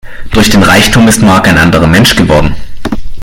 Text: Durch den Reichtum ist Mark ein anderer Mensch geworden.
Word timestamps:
Durch 0.31 0.49
den 0.49 0.63
Reichtum 0.63 1.07
ist 1.07 1.21
Mark 1.21 1.47
ein 1.47 1.59
anderer 1.59 1.85
Mensch 1.85 2.15
geworden. 2.15 2.55